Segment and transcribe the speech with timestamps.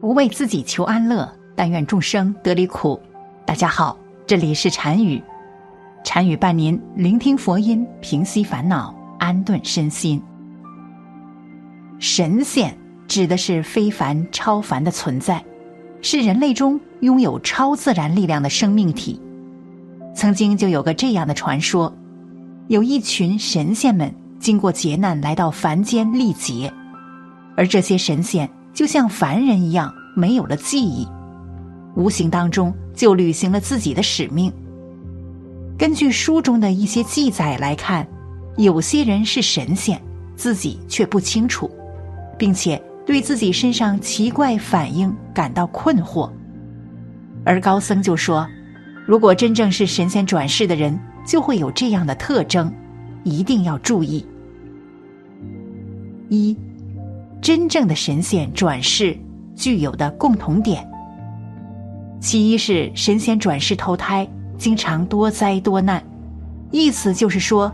[0.00, 2.98] 不为自己求安乐，但愿众生得离苦。
[3.44, 5.22] 大家好，这里是禅语，
[6.02, 10.20] 禅语伴您聆听佛音，平息烦恼，安顿身心。
[11.98, 12.74] 神仙
[13.06, 15.44] 指的是非凡超凡的存在，
[16.00, 19.20] 是人类中拥有超自然力量的生命体。
[20.14, 21.94] 曾经就有个这样的传说：
[22.68, 26.72] 有一群神仙们经过劫难来到凡间历劫，
[27.54, 28.48] 而这些神仙。
[28.72, 31.06] 就像凡人一样，没有了记忆，
[31.94, 34.52] 无形当中就履行了自己的使命。
[35.76, 38.06] 根据书中的一些记载来看，
[38.56, 40.00] 有些人是神仙，
[40.36, 41.70] 自己却不清楚，
[42.38, 46.30] 并且对自己身上奇怪反应感到困惑。
[47.44, 48.46] 而高僧就说，
[49.06, 52.72] 如果真正是神仙转世的人，就会有这样的特征，
[53.24, 54.24] 一定要注意。
[56.28, 56.56] 一。
[57.40, 59.16] 真正的神仙转世
[59.56, 60.86] 具有的共同点，
[62.20, 64.28] 其一是神仙转世投胎
[64.58, 66.02] 经常多灾多难，
[66.70, 67.72] 意思就是说，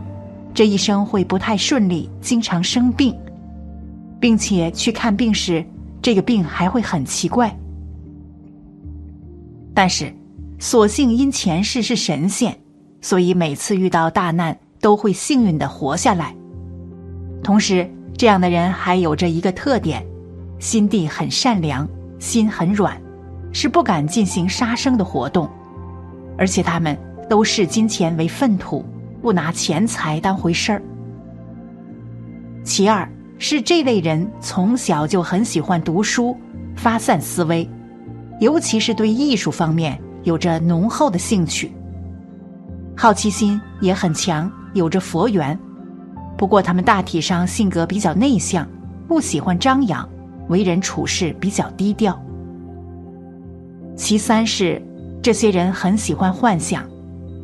[0.53, 3.13] 这一生会不太顺利，经常生病，
[4.21, 5.65] 并且去看病时，
[6.01, 7.53] 这个病还会很奇怪。
[9.73, 10.13] 但是，
[10.59, 12.57] 所幸因前世是神仙，
[13.01, 16.33] 所以每次遇到大难都会幸运的活下来，
[17.43, 17.89] 同时。
[18.17, 20.03] 这样的人还有着一个特点，
[20.57, 21.87] 心地很善良，
[22.17, 22.99] 心很软，
[23.51, 25.47] 是不敢进行杀生的活动，
[26.35, 26.97] 而且他们
[27.29, 28.83] 都视金钱为粪土，
[29.21, 30.81] 不拿钱财当回事儿。
[32.63, 33.07] 其二
[33.37, 36.35] 是这类人从小就很喜欢读书，
[36.75, 37.69] 发散思维，
[38.39, 41.71] 尤其是对艺术方面有着浓厚的兴趣，
[42.95, 45.57] 好奇心也很强，有着佛缘。
[46.37, 48.67] 不过，他们大体上性格比较内向，
[49.07, 50.07] 不喜欢张扬，
[50.49, 52.17] 为人处事比较低调。
[53.95, 54.79] 其三是，
[55.21, 56.85] 这些人很喜欢幻想，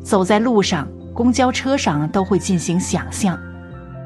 [0.04, 3.36] 走在路上、公交车上都会进行想象，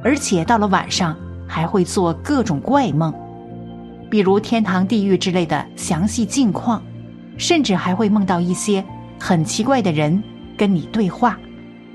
[0.02, 1.14] 而且到了晚上
[1.46, 3.12] 还会做各种怪梦，
[4.08, 6.82] 比如天堂、地狱之类的详细境况，
[7.36, 8.82] 甚至还会梦到一些
[9.20, 10.22] 很奇怪的人
[10.56, 11.38] 跟你对话，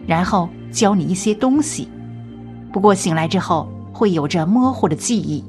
[0.05, 1.89] 然后教你一些东西。
[2.73, 5.43] 不过醒来之后会有着模糊的记忆。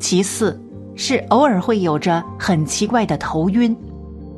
[0.00, 0.58] 其次，
[0.94, 3.76] 是偶尔会有着很奇怪的头晕，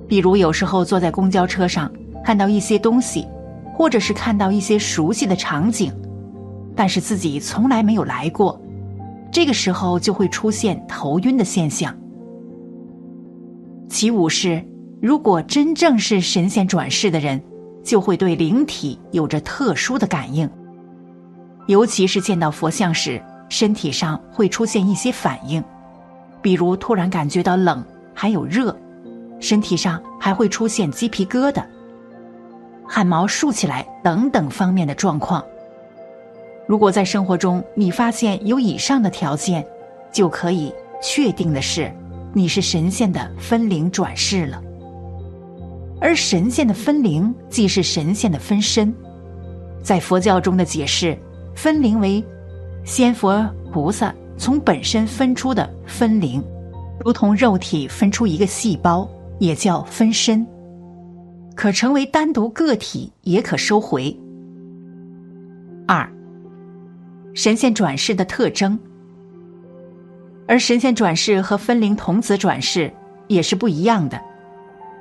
[0.09, 1.91] 比如有时候坐在公交车上
[2.25, 3.25] 看到一些东西，
[3.73, 5.93] 或者是看到一些熟悉的场景，
[6.75, 8.61] 但是自己从来没有来过，
[9.31, 11.97] 这个时候就会出现头晕的现象。
[13.89, 14.61] 其五是，
[15.01, 17.41] 如果真正是神仙转世的人，
[17.85, 20.51] 就会对灵体有着特殊的感应。
[21.69, 25.63] 尤其是见到佛像时，身体上会出现一些反应，
[26.41, 27.85] 比如突然感觉到冷，
[28.15, 28.75] 还有热，
[29.39, 31.63] 身体上还会出现鸡皮疙瘩、
[32.89, 35.45] 汗毛竖起来等等方面的状况。
[36.67, 39.63] 如果在生活中你发现有以上的条件，
[40.11, 41.93] 就可以确定的是，
[42.33, 44.63] 你是神仙的分灵转世了。
[46.01, 48.95] 而神仙的分灵既是神仙的分身，
[49.83, 51.19] 在佛教中的解释。
[51.61, 52.25] 分灵为
[52.85, 56.41] 仙佛菩萨从本身分出的分灵，
[57.05, 59.11] 如同肉体分出一个细胞，
[59.41, 60.47] 也叫分身，
[61.57, 64.17] 可成为单独个体，也可收回。
[65.89, 66.09] 二，
[67.35, 68.79] 神仙转世的特征，
[70.47, 72.89] 而神仙转世和分灵童子转世
[73.27, 74.21] 也是不一样的。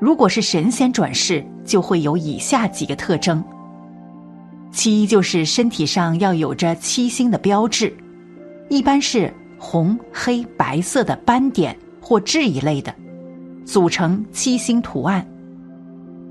[0.01, 3.43] 如果是神仙转世，就会有以下几个特征。
[4.71, 7.95] 其一就是身体上要有着七星的标志，
[8.69, 12.93] 一般是红、黑、白色的斑点或痣一类的，
[13.65, 15.25] 组成七星图案。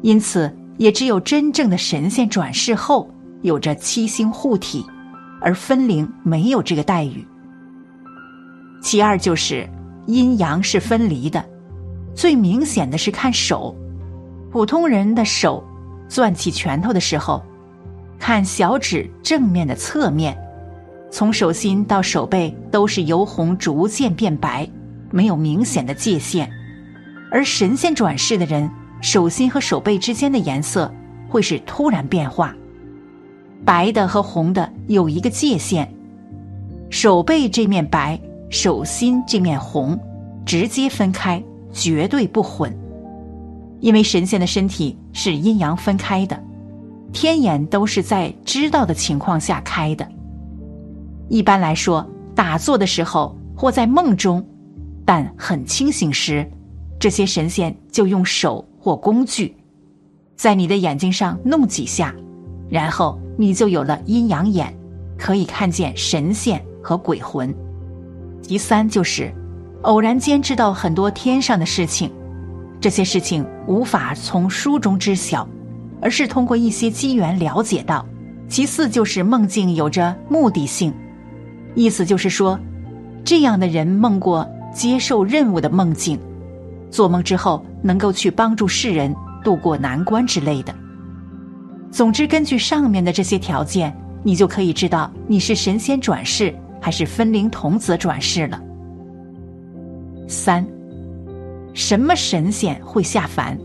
[0.02, 3.10] 因此，也只有真正的神仙转世后
[3.42, 4.84] 有着七星护体，
[5.40, 7.26] 而分灵没有这个待遇。
[8.80, 9.68] 其二就是
[10.06, 11.44] 阴阳是分离的，
[12.14, 13.74] 最明显的是看手，
[14.52, 15.64] 普通人的手
[16.08, 17.42] 攥起拳头的时候。
[18.18, 20.36] 看小指正面的侧面，
[21.10, 24.68] 从手心到手背都是由红逐渐变白，
[25.10, 26.50] 没有明显的界限。
[27.30, 28.70] 而神仙转世的人，
[29.00, 30.92] 手心和手背之间的颜色
[31.28, 32.54] 会是突然变化，
[33.64, 35.88] 白的和红的有一个界限，
[36.88, 39.98] 手背这面白，手心这面红，
[40.44, 41.42] 直接分开，
[41.72, 42.74] 绝对不混。
[43.80, 46.42] 因为神仙的身体是阴阳分开的。
[47.16, 50.06] 天眼都是在知道的情况下开的。
[51.30, 54.46] 一般来说，打坐的时候或在梦中，
[55.02, 56.46] 但很清醒时，
[57.00, 59.56] 这些神仙就用手或工具，
[60.36, 62.14] 在你的眼睛上弄几下，
[62.68, 64.76] 然后你就有了阴阳眼，
[65.16, 67.52] 可以看见神仙和鬼魂。
[68.42, 69.32] 第三就是，
[69.82, 72.12] 偶然间知道很多天上的事情，
[72.78, 75.48] 这些事情无法从书中知晓，
[76.06, 78.06] 而是通过一些机缘了解到。
[78.48, 80.94] 其次就是梦境有着目的性，
[81.74, 82.56] 意思就是说，
[83.24, 86.16] 这样的人梦过接受任务的梦境，
[86.92, 89.12] 做梦之后能够去帮助世人
[89.42, 90.72] 渡过难关之类的。
[91.90, 93.92] 总之，根据上面的这些条件，
[94.22, 96.54] 你就可以知道你是神仙转世。
[96.78, 98.62] 还是分灵童子转世了。
[100.28, 100.64] 三，
[101.74, 103.58] 什么神仙会下凡？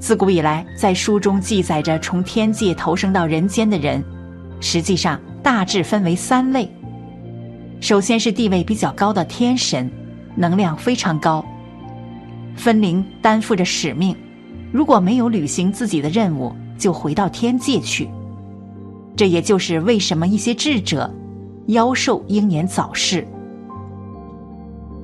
[0.00, 4.02] 自古以来，在书中记载着从天界投生到人间的人，
[4.58, 6.68] 实际上大致分为三类。
[7.80, 9.90] 首先是地位比较高的天神，
[10.34, 11.44] 能量非常高，
[12.56, 14.16] 分灵担负着使命，
[14.72, 18.08] 如果没有履行自己的任务，就回到天界去。
[19.14, 21.14] 这也就是为什么一些智者。
[21.66, 23.24] 妖兽英年早逝。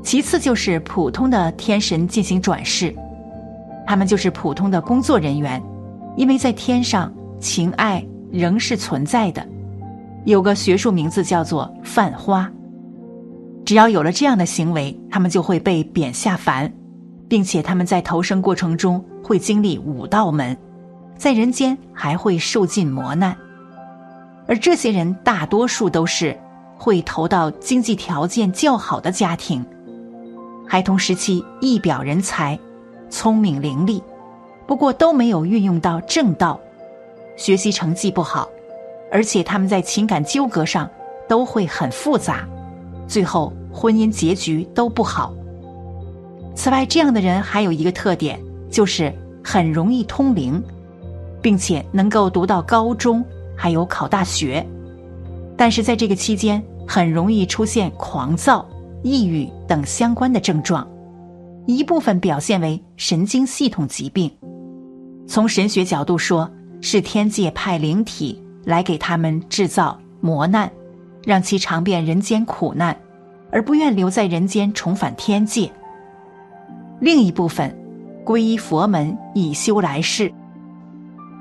[0.03, 2.93] 其次就是普通的天神进行转世，
[3.87, 5.63] 他们就是普通的工作人员，
[6.17, 9.47] 因为在天上情爱仍是存在的，
[10.25, 12.51] 有个学术名字叫做泛花。
[13.65, 16.73] 只要有了这样的行为，他们就会被贬下凡，
[17.29, 20.57] 并且他们在投生过程中会经历五道门，
[21.17, 23.37] 在人间还会受尽磨难，
[24.47, 26.37] 而这些人大多数都是。
[26.79, 29.65] 会投到经济条件较好的家庭，
[30.69, 32.57] 孩童时期一表人才，
[33.09, 34.03] 聪明伶俐，
[34.67, 36.61] 不过都没有运用到正道，
[37.37, 38.49] 学习成绩不好，
[39.11, 40.91] 而且他们在情感纠葛上
[41.29, 42.47] 都会很复杂，
[43.07, 45.33] 最后婚姻结局都不好。
[46.55, 49.13] 此外，这样的人还有一个特点，就是
[49.45, 50.63] 很容易通灵，
[51.43, 53.25] 并且能够读到高中，
[53.55, 54.67] 还有考大学。
[55.57, 58.67] 但是在这个期间，很容易出现狂躁、
[59.03, 60.87] 抑郁等相关的症状，
[61.67, 64.31] 一部分表现为神经系统疾病。
[65.27, 70.71] 从神学角度说，是天界派灵体来给他们制造磨难，
[71.25, 72.97] 让其尝遍人间苦难，
[73.51, 75.71] 而不愿留在人间重返天界。
[77.01, 77.77] 另一部分，
[78.25, 80.33] 皈依佛门以修来世，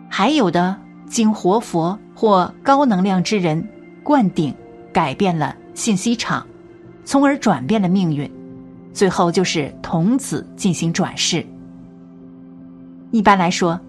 [0.09, 0.75] 还有的
[1.07, 3.65] 经活佛或高能量之人。
[4.03, 4.53] 灌顶，
[4.93, 6.45] 改变了信息场，
[7.03, 8.29] 从而转变了命运。
[8.95, 11.45] 最后就是童子进行转世。
[13.11, 13.79] 一般来说，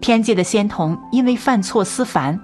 [0.00, 2.38] 天界的仙童因为犯错思凡，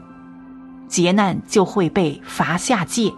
[0.86, 3.12] 劫难就会被罚下界，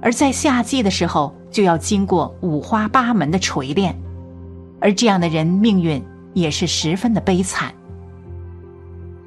[0.00, 3.94] 而在下界的时候就要经过五花八门的锤炼，
[4.80, 6.00] 而这样的人命运
[6.32, 7.74] 也是十分的悲惨。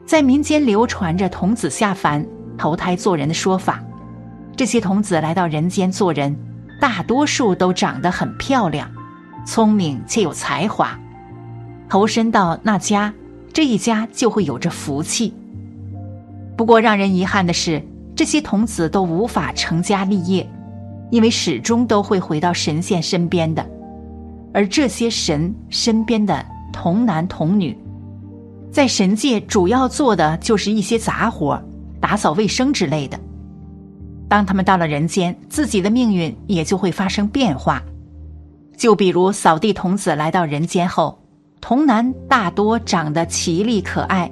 [0.05, 2.25] 在民间流传着童子下凡。
[2.57, 3.81] 投胎做人的说法，
[4.57, 6.35] 这些童子来到人间做人，
[6.79, 8.89] 大多数都长得很漂亮，
[9.45, 10.97] 聪明且有才华。
[11.89, 13.13] 投身到那家，
[13.51, 15.33] 这一家就会有着福气。
[16.55, 17.81] 不过让人遗憾的是，
[18.15, 20.47] 这些童子都无法成家立业，
[21.09, 23.65] 因为始终都会回到神仙身边的，
[24.53, 27.77] 而这些神身边的童男童女，
[28.71, 31.61] 在神界主要做的就是一些杂活。
[32.01, 33.19] 打扫卫生之类的。
[34.29, 37.83] 当他们到了人间，自己的命运也就会发生变化。
[38.77, 41.19] 就比如扫地童子来到人间后，
[41.59, 44.31] 童男大多长得奇丽可爱，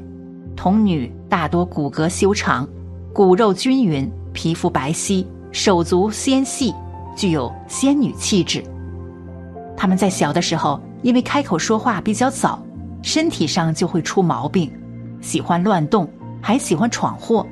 [0.55, 2.65] 童女大多骨骼修长，
[3.11, 6.73] 骨肉均匀，皮肤白皙，手足纤细，
[7.15, 8.63] 具有仙女气质。
[9.75, 12.63] 他们在小的时候，因为开口说话比较早，
[13.01, 14.71] 身体上就会出毛病，
[15.21, 16.07] 喜欢乱动，
[16.39, 17.45] 还喜欢闯祸。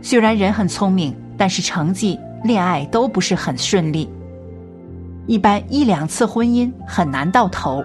[0.00, 4.08] 虽然人很聪明，但是成绩、恋爱都不是很顺利。
[5.26, 7.84] 一般一两次婚姻很难到头，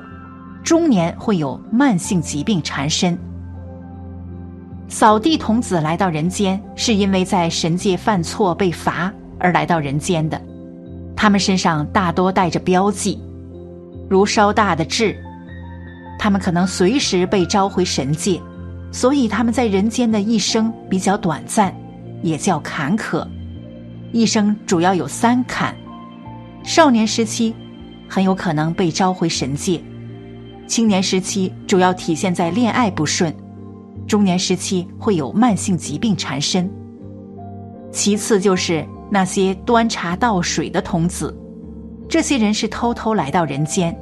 [0.63, 3.17] 中年会有慢性疾病缠身。
[4.87, 10.39] 扫地童子来到人间，是因为在神界犯错被罚而来到人间的。
[11.15, 13.19] 他们身上大多带着标记，
[14.07, 15.17] 如稍大的痣。
[16.19, 18.39] 他们可能随时被召回神界，
[18.91, 21.75] 所以他们在人间的一生比较短暂。
[22.21, 23.27] 也叫坎坷，
[24.13, 25.75] 一生主要有三坎：
[26.63, 27.53] 少年时期
[28.07, 29.79] 很有可能被召回神界；
[30.65, 33.31] 青年时期主要体现在恋爱不顺；
[34.07, 36.69] 中年时期会有慢性疾病缠身。
[37.91, 41.35] 其次就是那些端茶倒水的童子，
[42.07, 43.95] 这些人是偷偷来到人间，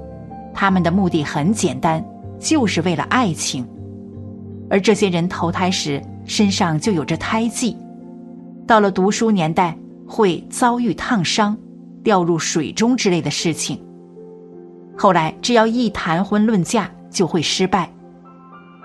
[0.54, 2.04] 他们的目的很简单，
[2.40, 3.68] 就是为了爱情。
[4.70, 7.76] 而这些人投胎时身上就有着胎记，
[8.68, 9.78] 到了读书年代
[10.16, 11.58] 会遭遇烫伤、
[12.02, 13.78] 掉入水中之类的事情。
[14.98, 17.92] 后来只要一谈婚论嫁就会失败，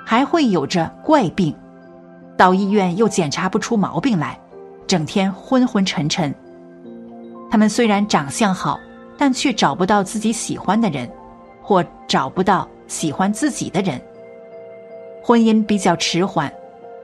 [0.04, 1.54] 还会有着怪病，
[2.36, 4.36] 到医院又检查不出毛病来，
[4.88, 6.34] 整天昏昏沉沉。
[7.48, 8.76] 他们虽然长相好，
[9.16, 11.08] 但却找不到自己喜欢的人，
[11.62, 14.02] 或找不到喜欢自己的人。
[15.22, 16.52] 婚姻比较迟缓，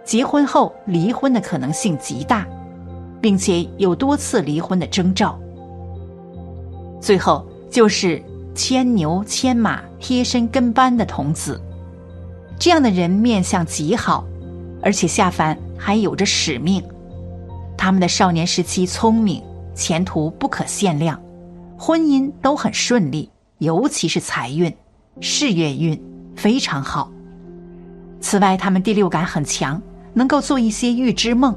[0.05, 2.45] 结婚后离婚的可能性极大，
[3.21, 5.39] 并且有多次离婚的征兆。
[7.01, 8.23] 最后就是
[8.55, 11.61] 牵牛牵马、贴身跟班的童子，
[12.59, 14.25] 这样的人面相极好，
[14.83, 16.83] 而且下凡还有着使命。
[17.77, 19.43] 他们的少年时期聪明。
[19.79, 21.21] 前途不可限量，
[21.77, 24.75] 婚姻都很顺利，尤其是财运、
[25.21, 26.03] 事业运
[26.35, 27.13] 非常好。
[28.19, 29.79] 此外，他们第六感很强，
[30.15, 31.55] 能够做一些预知梦。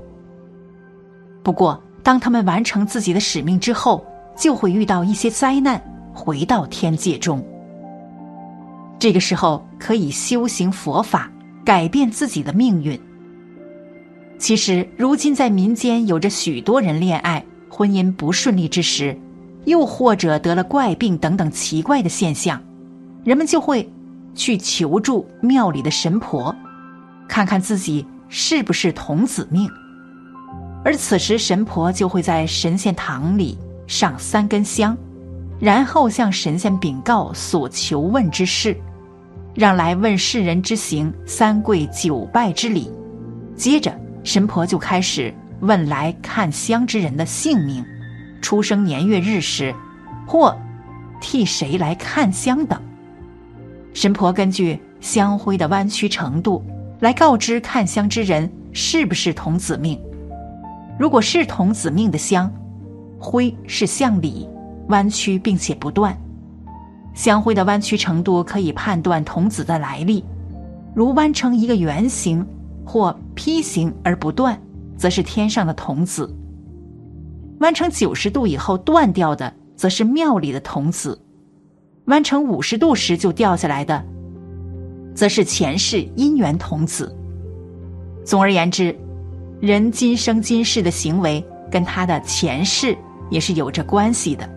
[1.43, 4.05] 不过，当他们完成自己的使命之后，
[4.37, 5.81] 就会遇到一些灾难，
[6.13, 7.43] 回到天界中。
[8.97, 11.31] 这个时候可以修行佛法，
[11.63, 12.99] 改变自己的命运。
[14.37, 17.43] 其实，如今在民间有着许多人恋爱。
[17.71, 19.17] 婚姻不顺利之时，
[19.63, 22.61] 又或者得了怪病等等奇怪的现象，
[23.23, 23.89] 人们就会
[24.35, 26.53] 去求助庙里的神婆，
[27.25, 29.69] 看看自己是不是童子命。
[30.83, 33.57] 而此时，神婆就会在神仙堂里
[33.87, 34.97] 上三根香，
[35.59, 38.75] 然后向神仙禀告所求问之事，
[39.53, 42.91] 让来问世人之行三跪九拜之礼。
[43.55, 43.93] 接着，
[44.23, 45.33] 神婆就开始。
[45.61, 47.83] 问来看香之人的姓名、
[48.41, 49.75] 出生年月日时，
[50.25, 50.57] 或
[51.19, 52.81] 替谁来看香等。
[53.93, 56.63] 神婆根据香灰的弯曲程度
[57.01, 59.99] 来告知看香之人是不是童子命。
[60.99, 62.51] 如果是童子命的香，
[63.17, 64.47] 灰是向里
[64.89, 66.15] 弯曲并且不断，
[67.15, 70.23] 香灰的弯曲程度可以判断童子的来历。
[70.93, 72.45] 如弯成一个圆形
[72.85, 74.59] 或梯形而不断。
[74.97, 76.29] 则是天上的童子，
[77.61, 81.17] 弯成九十度以后断掉的，则是庙里的童子；
[82.07, 84.03] 弯成五十度时就掉下来的，
[85.15, 87.15] 则是前世姻缘童子。
[88.25, 88.93] 总而言之，
[89.61, 92.97] 人今生今世的行为跟他的前世
[93.29, 94.49] 也是有着关系的。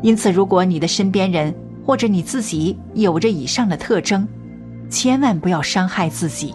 [0.00, 4.26] 因此，如果你的身边人或者你自己有着以上的特征，
[4.88, 6.54] 千万不要伤害自己。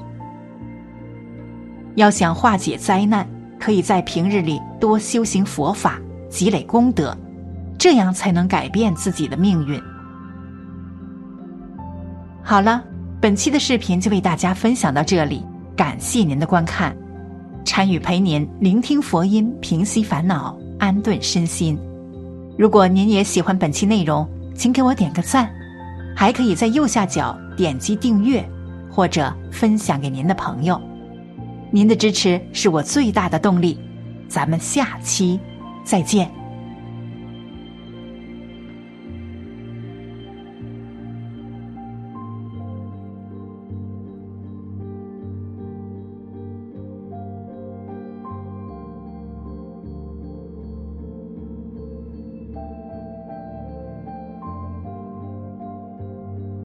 [1.95, 3.27] 要想化解灾难，
[3.59, 7.15] 可以在平日里多修行佛法，积累功德，
[7.77, 9.79] 这样才能改变自己的命运。
[12.43, 12.83] 好了，
[13.21, 16.95] 本期的视频就为大家分享到这里，感谢您的观看。
[17.67, 21.77] 参与陪您聆听佛音，平息烦恼，安顿身心。
[22.57, 25.51] 如果您也喜欢本期内容，请给我点个赞，
[26.15, 28.43] 还可以在右下角点击订阅，
[28.89, 30.81] 或者分享给您的朋友。
[31.69, 33.77] 您的支持是我最大的动力，
[34.29, 35.37] 咱们下期
[35.83, 36.36] 再见。